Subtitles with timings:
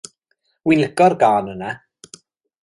[0.69, 1.69] Wi'n lico'r gân yna.